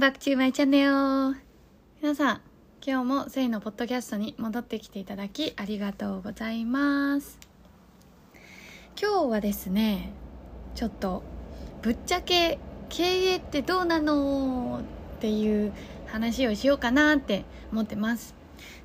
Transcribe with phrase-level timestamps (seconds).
[0.00, 1.34] Back to my channel!
[2.00, 2.40] 皆さん、
[2.82, 7.38] 今日もセイのポッドキャストに戻ってきていただきありがとうございます。
[8.98, 10.14] 今日はですね、
[10.74, 11.22] ちょっと
[11.82, 14.80] ぶっちゃけ経営ってどうなの
[15.16, 15.74] っていう
[16.06, 18.34] 話をしようかなって思ってます。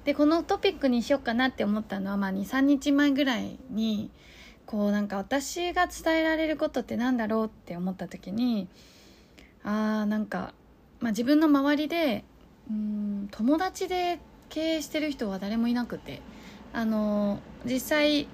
[0.04, 4.12] でこのトピックにしようかなって思ったのは、まあ、23日前ぐらいに
[4.66, 8.68] こうなんか私が伝えられることってなんだろうって思った時に
[9.64, 10.54] あーなんか、
[11.00, 12.24] まあ、自分の周りで
[12.70, 16.22] うん友達で経営してる人は誰もいなくて
[16.74, 18.28] あの実際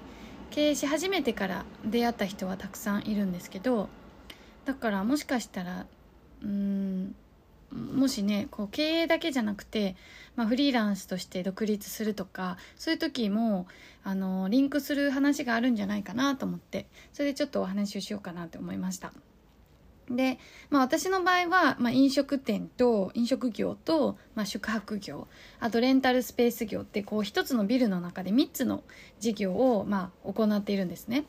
[0.50, 3.88] 経営し始めてから出会った人はたくさんいるんですけど
[4.64, 5.86] だからもしかしたら
[6.42, 7.14] うん
[7.72, 9.96] もしねこう経営だけじゃなくて、
[10.36, 13.66] まあ、フリーランスとして独立するとかそういう時も
[14.04, 19.12] あのリンクする話があるんじゃないかなと思ってそれでちょっとお話をしようかなと思いました。
[20.10, 20.38] で、
[20.70, 25.28] まあ、私の場合は、まあ、飲食店と飲食業と、まあ、宿泊業
[25.60, 28.82] あとレンタルスペース業ってこう一つのビルの中で3つの
[29.20, 31.24] 事業を、まあ、行っているんですね。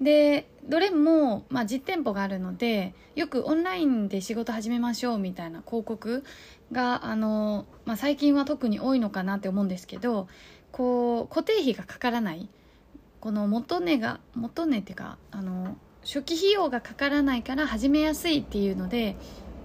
[0.00, 6.24] でどれも、まあ、実店舗があるのでよくオンラインで仕事始めましょうみたいな広告
[6.72, 10.26] があの、まあ、最近は特に多いのかなって思うんですけど
[10.72, 12.48] こう固定費がかからない
[13.20, 19.16] この元値が元値っていうかあの初期費用がかからないから始めやすいっていうので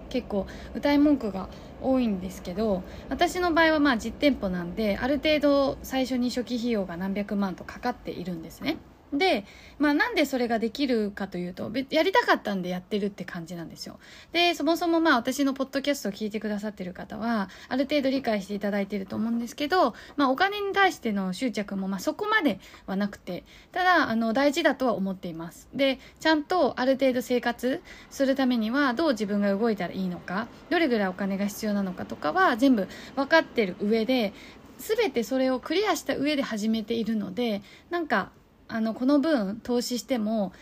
[0.09, 1.49] 結構歌い文句が
[1.81, 8.77] 多いんですけど私の場合はまあ実店舗なんである程度最初に初期費用が何百万とかかっているんですね。
[9.13, 9.45] で、
[9.79, 13.99] まあなんでそれができるかというと、やりたかったんでやってるって感じなんですよ。
[14.31, 25.69] で、そもそもまあ私のポッドキャストを聞いてくださってる方は、ある程度理解していただいてると思うんですけど、まあお金に対しての執着もまあそこまではなくて、ただ、あの、大事だとは思っています。
[25.73, 27.81] で、ちゃんとある程度生活
[28.11, 34.33] するためには、どう自分が動いたらいいのか、どれぐらいお金が必要なのかとかは全部分かってる上で、
[34.77, 38.31] 全てそれをクリアした上で始めているので、なんか、
[38.69, 40.53] あのこの分投資しても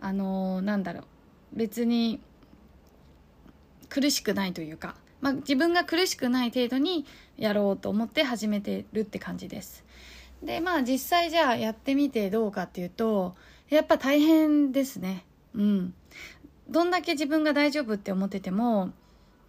[0.00, 1.04] あのなんだろう
[1.52, 2.20] 別に
[3.88, 7.04] 苦しくないというか、まあ、自分が苦しくない程度に
[7.36, 9.84] やろうと思って始めてるって感じです。
[10.42, 13.34] でまあ実際じゃあやってみてどうかっていうと
[13.68, 15.24] やっぱ大変ですね。
[15.54, 15.94] うん。
[16.68, 18.92] どんだけ自分が大丈夫って思ってても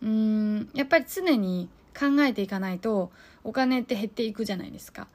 [0.02, 3.12] うんやっぱり常に考えていかないと
[3.44, 5.08] お金って減っていくじゃないですか。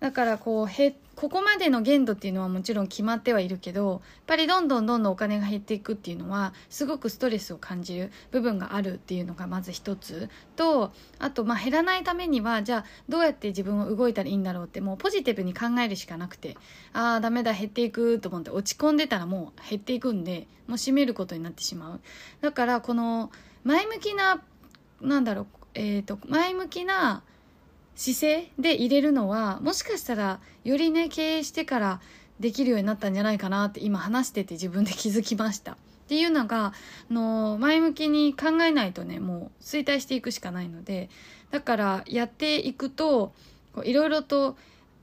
[0.00, 10.30] だからこうへここまでの限度っていうのはもちろん決まってはいるけどやっぱりどんどんどんどんお金が減っていくっていうのはすごくストレスを感じる部分があるっていうのがまず一つ。
[10.54, 16.56] とあとまあ減らないためにはじゃあどうやって自分を動いたらいいんだろうってもうポジティブに考えるしかなくて
[16.92, 22.00] ああダメだ減っていくと思って落ち込んでたらもう減っていくんでもう閉めることになってしまう。
[22.40, 23.32] だからこの
[23.64, 24.40] 前向きな
[25.00, 27.24] なんだろうえっ、ー、と前向きな
[27.98, 32.00] 姿勢で入れるのはもしかしたらよりね経営してから
[32.38, 35.72] できるようになったんじゃないかなって今話してて自分で気づきました。
[35.72, 35.76] っ
[36.08, 36.72] ていうのがあ
[37.12, 41.10] の前向きに考えないとねもう衰退していくしかないので
[41.50, 43.32] だからやっていくと
[43.82, 44.56] いろいろと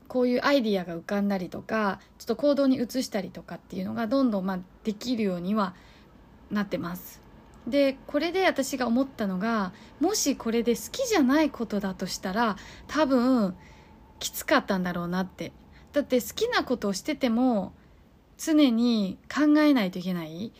[0.08, 5.74] こういうアイディアが浮かんだりとかちょっと行動に移したりとかっていうのがどんどんまあできるようには
[6.50, 7.25] なってます。
[7.66, 13.56] でこれで私が思ったのがもしこれで好きじゃないことだとしたら多分
[14.18, 15.52] きつかったんだろうなって。
[15.92, 17.72] だって好きなことをしてても
[18.36, 20.52] 常に考えないといけない。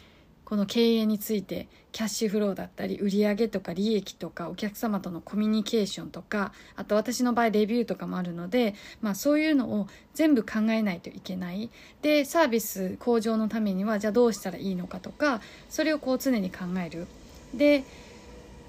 [0.47, 11.69] この経営についてキャッシュフローだったり売上とか利益とかお客様とのコミュニケーションとかあと私の場合レビューとかもあるので、まあ、そういうのを全部考えないといけない。
[12.01, 17.09] でサービス向上のためにはじゃあどうしたらいいのかとかそれをこう常に考える。
[17.53, 17.83] で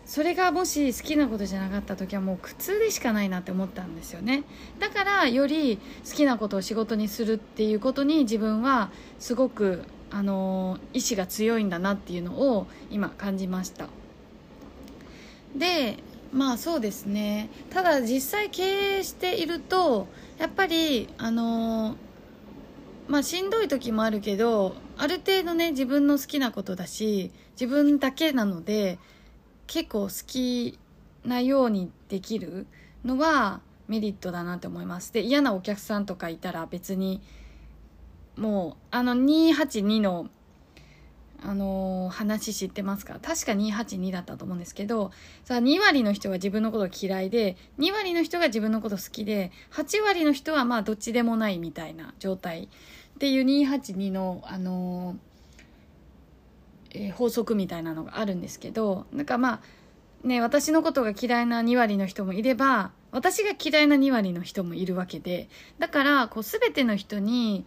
[0.07, 4.45] それがもし好きなことじゃなかった時はもう苦痛でしかないなって思ったんですよね。
[4.79, 5.77] だからより
[6.09, 8.89] 好きなことを仕事にするっていうことに自分は
[9.19, 13.87] すごくあの意志が強いんだなっていうのを今感じました。
[15.55, 15.97] で
[16.31, 17.49] まあそうですね。
[17.69, 20.07] ただ実際経営していると
[20.37, 21.95] やっぱりあの
[23.07, 28.99] まあしんどい時もあるけどある程度ね自分の好きなことだし自分だけなので
[29.67, 30.77] 結構好き
[31.25, 32.67] なようにできる
[33.03, 35.13] のはメリットだなって思います。
[35.13, 37.21] で嫌なお客さんとかいたら別に
[38.37, 40.29] もうあの282の
[41.39, 43.19] あのー、話知ってますか？
[43.21, 45.11] 確か282だったと思うんですけど
[45.43, 55.15] さあ2割の人が自分のこと嫌いで2割の人が自分のこと好きで8割の人はまあどっちでもないみたいな状態っていう282の、あの、
[56.91, 59.61] えー、法則みたいなのがあるんですけどなんかま
[60.23, 67.65] あね私のことが嫌いな2割の人もいれば私が嫌いな2割の人もいるわけでだからこう全ての人に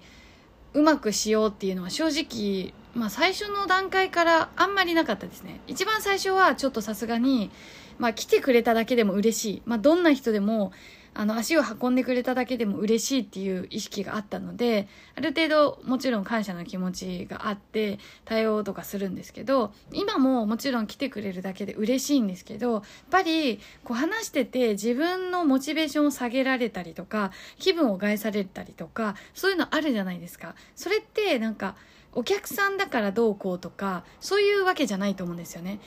[0.74, 5.60] うまくしようっていうのは正直、まあ、最初の段階からあんまりなかったですね。
[5.66, 7.50] 一番最初はちょっとさすがに、
[7.98, 10.72] まあ、来てくれただけでも嬉しい、まあ、どんな人でも
[11.14, 30.54] あの足を運んでくれただけでも嬉しいっていう意識があったのである程度もちろん感謝の気持ちがあって対応とかするんですけど今ももちろん来てくれるだけで嬉しいんですけどやっぱりこう話してて自分のモチベーションを下げられたりとか気分を害されたりとかそういうのあるじゃないですか。
[30.74, 31.74] それってなんか
[32.12, 35.80] お客さんだからどうこうとかそういうわけじゃないと思うんですよね。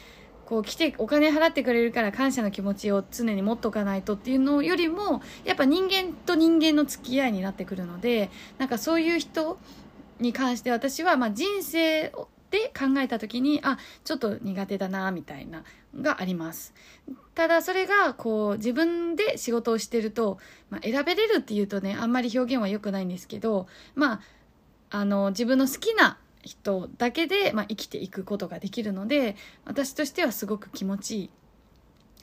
[0.46, 9.58] こう来てお金払ってくれるから感謝の気持ちを常に持っとかないとっていうのよりもやっぱ人間と人間の付き合いになってくるのでなんかそういう人
[10.20, 12.14] に関して私はまあ人生
[12.52, 15.64] で考えた時にあちょっと苦手だなみたいな
[16.00, 16.74] があります。
[17.34, 20.38] ただそれがこう自分で仕事をしてると、
[20.70, 24.22] まあ、選べれるっていうとねあんまり表現は良くないんですけどまあ
[24.92, 29.36] あの自分の好きな人だけで、まあ、生きていくことができるので
[29.66, 31.30] 私としてはすごく気持ちいい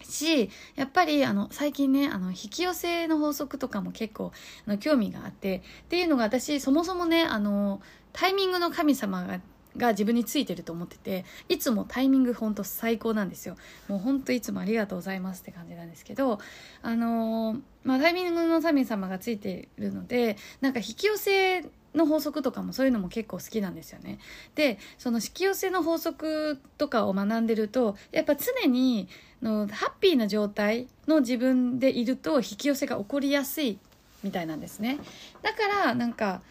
[0.05, 4.33] しやっぱりあの最近ねあの引き寄せの法則とかも結構
[4.67, 7.81] あの興味があってっていうのが私そもそもねあの
[8.13, 9.41] タイミングの神様が
[9.77, 13.57] が自分についてると思ってていつもタイミングほんと最高なんですよ。
[13.89, 16.41] もうほんといつもありがとうございますって感じなんですけど
[16.83, 21.65] あの、まあタイミングの神様がついてるのでなんか引き寄せ
[21.95, 24.19] の法則とかもそういうのも結構好きなんですよね。
[24.55, 29.09] でその引き寄せの法則とかを学んでるとやっぱ常に
[29.43, 33.79] のハッピーな状態の自分でいると引き寄せが起こりやすい
[34.23, 34.99] みたいなんですね。
[35.43, 36.43] だからなんか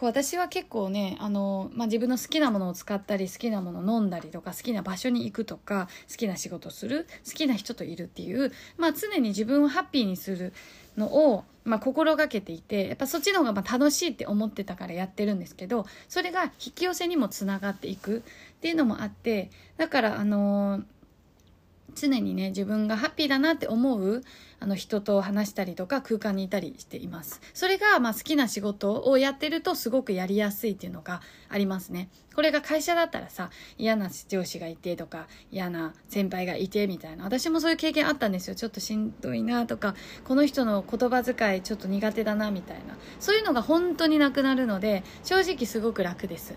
[0.00, 10.54] こう私は結構ねあの、まあ、自分の好きなものを使ったり好きなものを飲んだりとか好きな場所に行くとか好きな仕事する好きな人といるっていう、まあ、常に自分をハッピーにする
[11.00, 18.22] のを、まあ、心がけていてやっぱそっちの方がま楽しいって思ってたからやってるんですけどそれが引き寄せにもつながっていくっ
[18.60, 20.82] ていうのもあってだからあのー
[21.94, 24.22] 常にね自分がハッピーだなって思う
[24.58, 27.40] あの人と話したりとか空間にいたりしています。
[27.54, 32.08] それがまあ好きな仕事をやってるとすごくやりやすいっていうのがありますね。
[32.34, 37.24] これが会社だったらさ嫌な上司がいてとか嫌な先輩がいてみたいな。
[37.24, 38.54] 私もそういう経験あったんですよ。
[38.54, 42.96] ちょっとしんどいなとかこの人の言葉遣いちょっと苦手だなみたいな。
[43.18, 46.54] そういうのが本当になくなるので正直すごく楽です。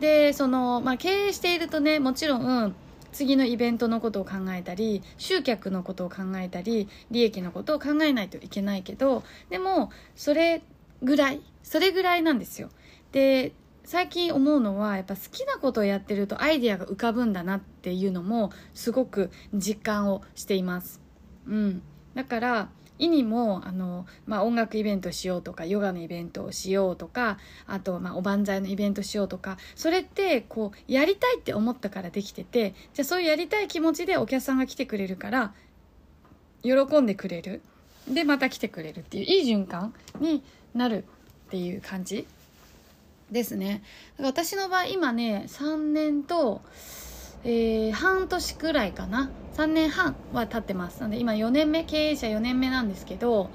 [0.00, 2.74] でその、まあ、経営しているとねもちろん
[3.12, 10.62] 次のイベントのことを考えたり集客のことを考えたり利益のことを考えないといけないけどでもそれ
[11.02, 12.70] ぐらいそれぐらいなんですよ。
[13.12, 13.52] で
[13.84, 21.00] 最近思うのはやっぱ好きなことをやってるとアイデアが浮かぶんだなっていうのもすごく実感をしています。
[21.46, 21.82] うん。
[22.14, 35.54] だから意味もあの、まあ、音楽イベントしようとかヨガのイベントをしようとかあと、まあ、おばんざいのイベントしようとかそれってこうやりたいって思ったからできててじゃあそういうやりたい気持ちでお客さんが来てくれるから
[36.62, 37.62] 喜んでくれる。
[38.08, 41.04] でまた来てくれるっていういい循環になる
[41.46, 42.26] っていう感じ
[43.30, 43.82] ですね。
[44.18, 46.62] 私の場合今ね3年と
[47.48, 49.30] えー、半年くらいかな。
[49.54, 51.00] 3年半は経ってます。
[51.00, 53.50] なので今4年目経営者4年目なんですけど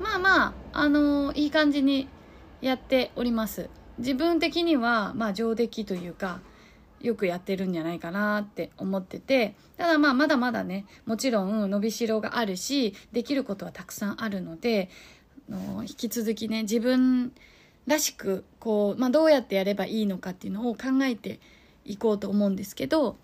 [0.00, 2.08] まあまああのー、いい感じに
[2.60, 3.68] やっております。
[3.98, 6.40] 自分的にはまあ上出来というか
[7.00, 14.88] よくやってるんじゃないかなって思っててただまあまだまだねもちろん伸びしろがあるしできることはたくさんあるので
[15.48, 17.32] の引き続きね自分
[17.86, 21.40] らしくこう、まあ、どうやってやればいいのかっていうのを考えて
[21.84, 23.16] いこうと思うんですけど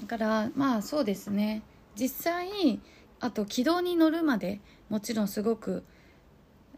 [0.00, 1.62] だからまあそうですね。
[1.94, 2.80] 実際
[3.20, 5.84] あと軌道に乗るまでもちろんすごく、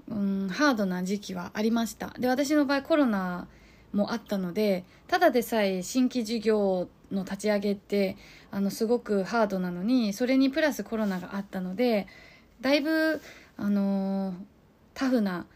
[0.08, 2.14] うん、ハードな時期はありました。
[2.18, 3.48] で私の場合コロナ
[3.92, 8.16] もあったのでただでさえ新規事業の立ち上げって
[8.50, 12.06] あのすごくハードなのにそれにプラスコロナがあったので
[12.60, 13.20] だいぶ、
[13.56, 14.34] あの、
[14.94, 15.46] タフな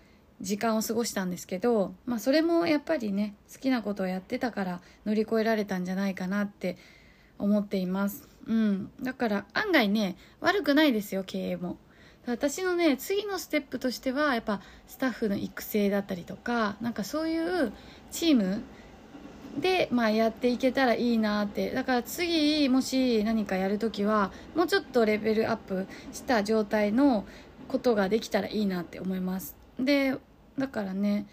[0.41, 6.77] 時間を過ごしたんですけど、まあ、それもやっぱりね好きなことをやってたから乗り越えられたんじゃないかなって
[7.43, 11.77] 思っています、うん、だから案外ね悪くないですよ経営も。
[12.25, 17.73] 私のね次のステップとしてはやっぱスタッフの育成だったりとかなんかそういう
[18.13, 18.63] チーム
[19.59, 21.71] で、まあ、やっていけたらいいなって。
[21.73, 27.27] だから次もし何かやるときはもうちょっとレベルアップした状態の
[27.69, 29.57] ことができたらいいなって思います。
[29.79, 30.17] で
[30.57, 31.27] だからね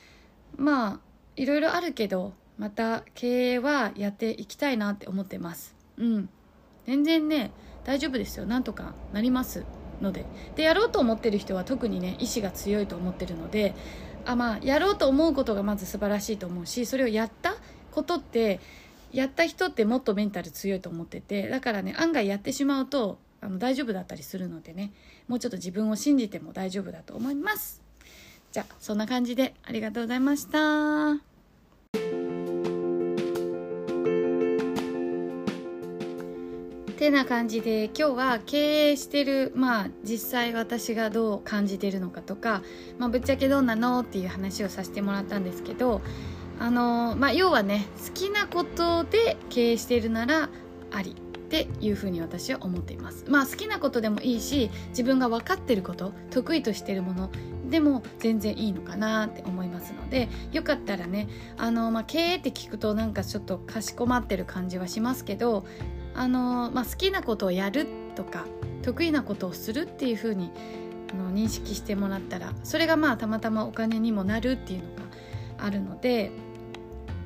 [0.57, 0.99] まあ
[1.35, 5.78] いろいろあるけどまた経営はやっていきたいなって思ってます。
[5.99, 6.29] うん。
[6.85, 7.51] 全然ね
[7.83, 8.45] 大丈夫ですよ。
[8.45, 9.65] なんとかなります
[10.01, 10.25] ので。
[10.55, 13.75] でやろうと思ってる人は特にね意志が強いと思ってるので
[14.25, 17.55] あまあやろうと思うことがまず素晴らしいと思うしそれをやった
[17.91, 18.59] ことって
[19.11, 24.91] やった人ってもっとメンタル強いと思っててだからね案外やってしまうとあの大丈夫だったりするのでね
[25.27, 27.81] もうちょっと自分を信じても大丈夫だと思います。
[28.51, 31.28] じゃあそんな感じでありがとうございました。
[37.09, 42.61] てな感じで今日は経営してるまあ実際私がどう感じてるのかとか、
[42.99, 46.01] まあ、ぶっちゃけどうなのっていう話をさせてもらったんですけど
[46.59, 50.49] あのまあ、要はね好きなことで経営してるなら
[50.91, 51.13] ありっ
[51.47, 53.23] ていうふうに私は思っています。
[53.29, 57.31] まあ好きなことでもいいし自分が分かってること得意としてるもの
[57.69, 65.65] でも全然いいのかなって思いますのでよかったらねあの、まあ、経営って聞くとなんかちょっとかしこまってる感じはしますけど
[66.19, 68.45] あの、まあ、好きなことをやるとか
[68.81, 70.51] 得意なことをするっていうふうに
[71.13, 75.01] あの認識してもらったらそれがまあたまたまお金にもなるっていうのが
[75.59, 76.31] あるので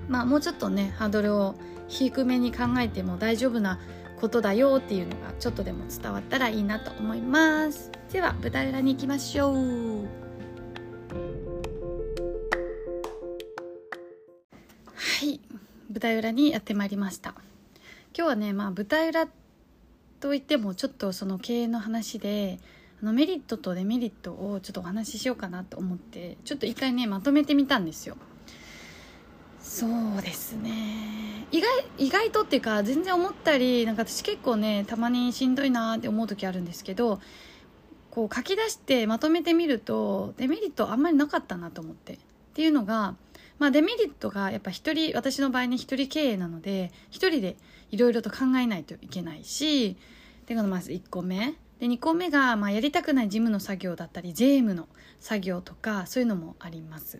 [0.07, 1.55] まあもうちょっとねハードルを
[1.87, 3.79] 低めに考えても大丈夫な
[4.21, 7.91] ことだよっていうのがちょっとでも伝わったらいいなと思います。
[8.11, 9.55] では舞台裏に行きましょう。
[14.93, 15.41] はい。
[15.89, 17.33] 舞台裏にやってまいりました。
[18.15, 19.27] 今日はねまあ舞台裏
[20.19, 22.59] といってもちょっとその経営の話で
[23.01, 28.15] あのメリットとデメリットをちょっとお話ししようかなと思ってちょっと一回ねまとめてみたんですよ。
[29.59, 31.47] そうですね。
[31.51, 37.19] 意外意外とっていうか全然思ったりなんか私結構ねたまにしんどいなって思う時あるんですけど
[38.11, 42.19] こう書き出してまとめてみるとデメリットあんまりなかったなと思って。
[42.53, 43.15] っていうのが、
[43.59, 47.55] まあ、デメリットがやっぱ一人私の場合に一人経営なので一人で
[47.91, 49.97] いろいろと考えないといけないし
[50.41, 51.55] っていうのがまず1個目。
[51.79, 54.87] で2個目が、まあ、やりたくない事務の作業だったり税務の
[55.19, 57.19] 作業とかそういうのもあります。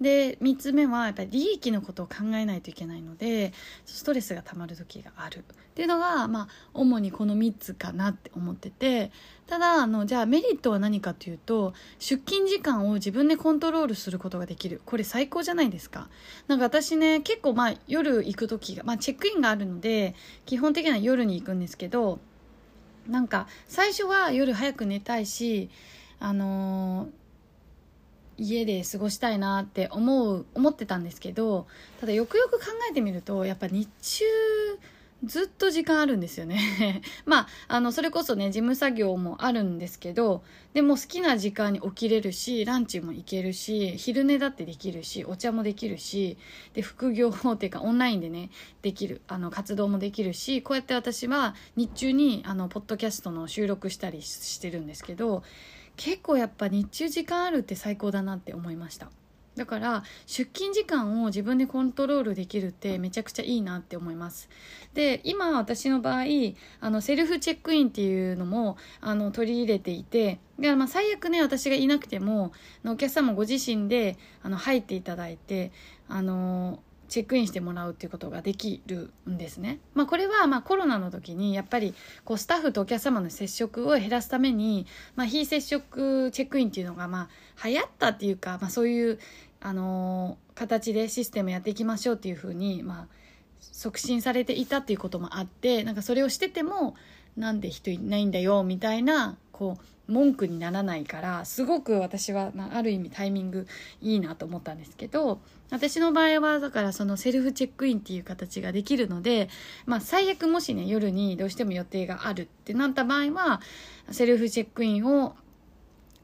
[0.00, 3.52] で3つ目はやっぱり利益のことを考えないといけないので
[3.84, 5.44] ストレスがたまる時がある。
[5.70, 9.12] っていうのが、まあ、主にこの3つかなって思ってて
[9.46, 14.80] ただあのじゃあメリットは何かというと出勤時間を自分でコントロールすることができる。
[14.84, 16.08] これ最高じゃないですか。
[16.48, 20.14] なんか私ね結構まあ夜行く時が、まあ、チェックインがあるので
[20.46, 22.18] 基本的には夜に行くんですけど
[23.06, 25.70] なんか最初は夜早く寝たいし
[26.18, 27.19] あのー
[28.40, 31.66] 家で過ごしたいなって思う思ってたんですけど
[32.00, 34.24] ただよくよく考えてみるとやっぱ日中
[35.22, 37.02] ずっと時間あるんですよね。
[37.26, 40.42] まああのそれこそね事務作業もあるんですけど
[40.72, 46.38] でも好きな時間に起きれるしランチも行けるし昼寝だってできるしお茶もできるし
[46.72, 55.42] で副業っていうかオンラインでねできるあの活動もできるしこうやって私は日中にあのポッドキャストの収録したりしてるんですけど
[55.96, 59.10] 結構やっぱ日中時間あるって最高だなって思いました。
[59.56, 64.48] だから出勤時間を自分でコントロールできるってめちゃくちゃいいなって思います。
[64.94, 66.22] で今私の場合
[66.80, 72.52] あのセルフチェックインっていうのもあの取り入れていてで、まあ、最悪ね私がいなくても
[72.86, 75.72] お客様ご自身であの入っていただいて
[76.08, 76.80] あの
[77.10, 79.80] チェックインしてもらうっていうことができるんですね。
[79.94, 81.92] まあ、これはまコロナの時にやっぱり
[82.24, 84.86] こうスタッフとお客様の接触を減らすために、
[85.16, 87.28] まあ、非接触チェックインっていうのがま
[87.62, 89.18] あ流行ったっていうか、まあ、そういう、
[89.60, 93.08] あの、形でシステムやっていきましょうっていうふうに、ま、
[93.60, 96.94] 促進されていたっていうこともあってなんかそれをしてても
[97.36, 103.66] なんで人いないんだよみたいなこう文句にならないからすごく私は、まあ、る意味タイミング
[104.00, 105.40] いいなと思ったんですけど
[105.70, 109.48] 私の場合はだからそのセルフチェックインっていう形ができるので、
[109.86, 113.60] まあ、最悪もしね夜にどうしても予定があるってなった場合は
[114.10, 115.36] セルフチェックインを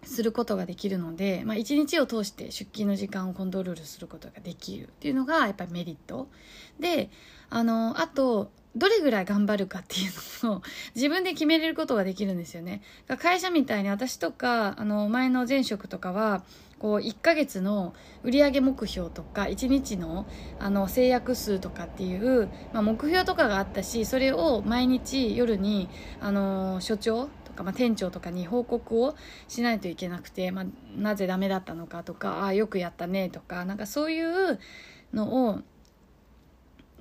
[0.06, 6.28] することができるので、まあ、一日を通して出勤の時間をコントロールすることができるっていうのがやっぱりメリット。
[6.78, 7.10] で
[7.50, 10.12] あのあとどれぐらい頑張るかっていう
[10.44, 10.62] のを
[10.94, 12.82] 自分で決めれることができるんですよね。
[13.18, 16.42] 会社みたいに私とか、あの、前の前職とかは、
[16.78, 20.26] こう、1ヶ月の売上目標とか、1日の、
[20.60, 25.88] あの、制約数とかっていう、まあ、目標とかがあったし、それを毎日夜に、
[26.20, 29.16] あの、所長とか、まあ、店長とかに報告を
[29.48, 34.58] しないといけなくて、まあ、なぜダメだったのかとか、ああ、よくやったねとか、なんかそういう
[35.14, 35.60] のを、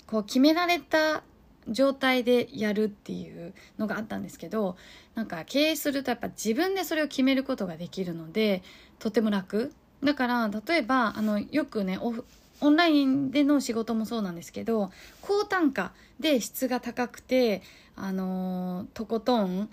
[0.07, 1.23] こう、決められた
[1.67, 4.77] 状態でやるっていうのがあったんですけど
[5.15, 8.63] なんか経営するとやっぱ自分でそれを決めることができるので
[8.99, 9.73] とても楽。
[10.03, 11.97] だから例えばあのよくね
[12.61, 14.91] オンラインでの仕事もそうなんですけど
[15.21, 17.61] 高単価で質が高くて
[17.95, 19.69] あのとことん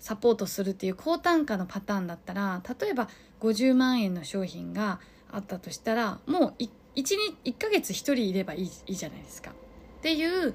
[0.00, 3.08] サポートするっていう高単価のパターンだったら例えば
[3.40, 7.04] 50万円の商品があったとしたらもう 1, 1,
[7.44, 9.50] 1ヶ月1人いればいいいいじゃないですか。
[9.50, 10.54] っていう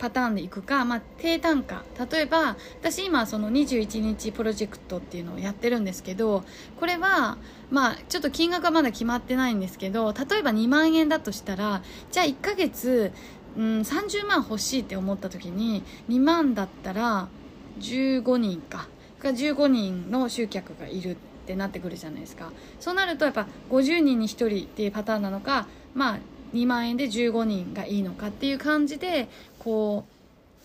[0.00, 1.84] パターンでいくか、まあ、低単価。
[2.10, 6.42] 例えば私今その21日プロジェクトっていうのをやってるんですけど
[6.78, 7.36] これは
[7.70, 13.12] まあちょっと金額はまだ決まってないんですけど例えば2万円だとしたらじゃあ1ヶ月、
[13.56, 17.28] うん、30万欲しいって思った時に2万だったら
[17.78, 18.88] 15人か。
[19.20, 21.16] が15人の集客がいるっ
[21.46, 22.50] てなってくるじゃないですか。
[22.80, 26.18] そうなるとやっぱ50人に1人っていうパターンなのかまあ
[26.54, 29.28] 2万円で15人がいいのかっていう感じで
[29.60, 30.04] こ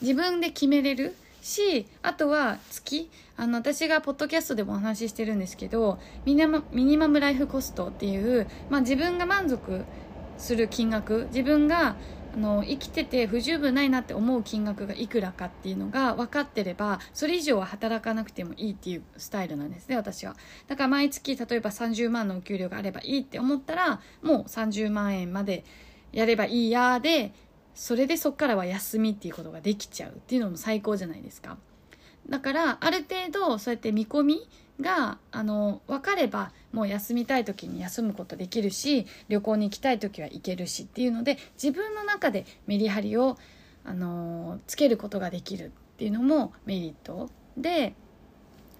[0.01, 9.85] う自分で決めれるしあとは月あの私がポッドキャストでもお話ししてるんですけどミニマミニマムライフコストっていう、まあ、自分が満足
[10.39, 11.95] する金額自分が
[12.35, 20.35] あの生きてて不十分ないなって思う金額がいくらかっていうのが分かってればそれ以上は働かなくてもいいっていうスタイルなんですね私は。
[20.67, 25.63] だから毎月例えば30万のお給料があればいいって思ったらもう30万円まで
[26.11, 27.31] やればいいやで
[27.75, 31.57] それでそっからは休みっていうことができちゃうっていうのも最高じゃないですか。
[32.27, 34.49] だからある程度そうやって見込み
[34.81, 43.37] があの分かればもう休みたい時に休むことできるし旅行に行きたい時は行けるしっていうので自分の中でメリハリを
[43.83, 47.29] あのつけることができるっていうのもメリット。
[47.55, 47.93] で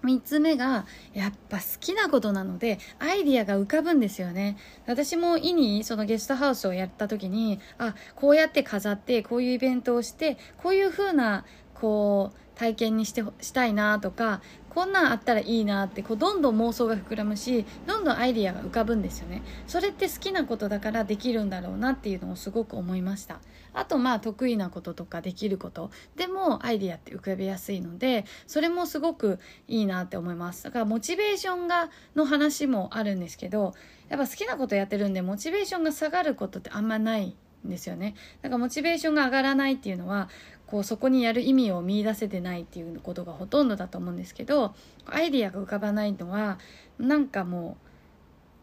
[0.04, 4.56] 3つ目がやっぱ好きなことなのでアイディアが浮かぶんですよね。
[4.86, 14.40] 私も意にそのゲストハウスをやった時にあこうやって飾ってこういうイベントをしてこういう風なこう体験にしてしたいなとか
[14.76, 19.42] こんなんあったらいいなってこうどんどん妄想が膨らむしどんどんアイディアが浮かぶんですよね。
[19.66, 23.40] それって好きなことだからできるんだろうなっていうのをすごく思いました。
[23.72, 25.90] あとまあ得意なこととかできること。
[26.16, 30.64] でもアイディアって浮かびやすいのでそれもすごくいいなって思います。
[30.64, 33.72] だからモチベーションがの話もあるんですけど
[34.10, 40.28] やっぱ好きなことやってるんでモチベーションが下がることってあんまないですよねだからモチベーションが上がらないっていうのは
[40.66, 44.74] こうそこにやる意味を見いだせてないっていうことがほとんどだと思うんですけど
[45.06, 46.58] アイディアが浮かばないのは
[46.98, 47.76] なんかも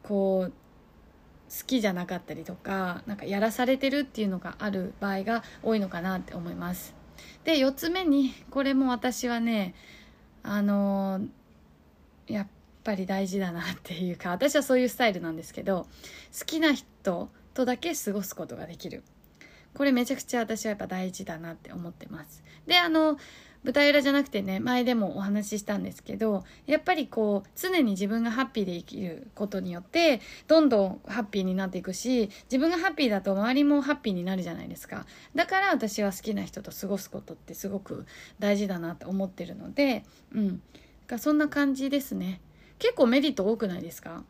[0.03, 6.95] うこう好きじゃなかったりとかなんかやらされてるっていうのがある場合が多いのかなって思います。
[7.43, 9.75] で4つ目にこれも私はね
[10.41, 11.21] あの
[12.27, 12.47] やっ
[12.83, 15.87] ぱり大事だなっていうか私はそういうスタイルなんですけど
[16.37, 19.03] 好きな人とだけ過ごすことができる。
[19.75, 22.43] これめちゃくちゃ私はやっぱ大事だなって思ってます。
[22.67, 23.17] であの
[23.63, 35.05] 舞台裏じゃなくてね前でもお話ししたんですけどやっぱりこう常に自分がハッピーで生きることによってどんどんハッピーになっていくし自分がハッピーだと周りもハッピーになるじゃないですか。
[35.33, 38.05] だから私は好きな人と過ごすことってすごく
[38.37, 40.03] 大事だなって思ってるので
[40.35, 40.61] うん。
[41.17, 42.41] そんな感じですね。
[42.79, 44.23] 結構メリット多くないですか？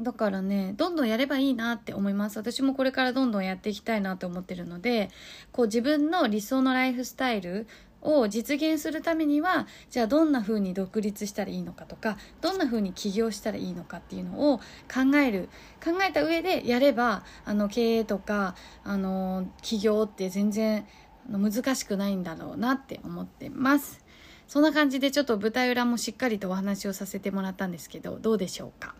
[0.00, 2.38] だからねどんどんやればいいなって思います。
[2.38, 5.10] 私もこれからどんどんやっていきたいなと思ってるので
[5.50, 7.66] こう自分の理想のライフスタイル
[8.00, 15.48] を実現するためにはじゃあどんな風に独立したらいいのかとかどんな風に起業したらいいのかっていうのを考える。
[15.84, 20.86] 考えた上でやればあの経営とかあの起業って全然
[21.28, 24.04] 難しくないんだろうなって思ってます。
[24.46, 28.94] そんな感じでちょっと舞台裏もしっかりとお話をさせてもらったんですけどどうでしょうか？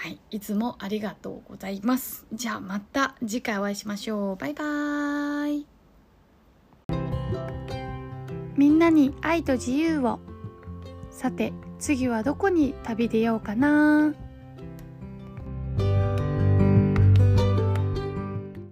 [0.00, 2.24] はい、いつもありがとうございます。
[2.32, 4.36] じゃあまた次回お会いしましょう。
[4.36, 5.66] バイバーイ。
[8.56, 10.20] みんなに愛と自由を。
[11.10, 14.14] さて、次はどこに旅出ようかな